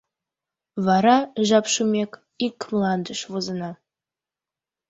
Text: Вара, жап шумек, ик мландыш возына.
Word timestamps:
Вара, 0.85 1.17
жап 1.47 1.65
шумек, 1.73 2.11
ик 2.45 2.57
мландыш 2.71 3.19
возына. 3.31 3.71